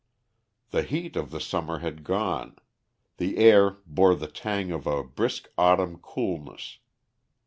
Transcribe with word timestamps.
The 0.71 0.81
heat 0.81 1.15
of 1.15 1.29
the 1.29 1.39
summer 1.39 1.77
had 1.77 2.03
gone, 2.03 2.55
the 3.17 3.37
air 3.37 3.77
bore 3.85 4.15
the 4.15 4.25
tang 4.25 4.71
of 4.71 4.87
a 4.87 5.03
brisk 5.03 5.47
autumn 5.59 5.99
coolness. 5.99 6.79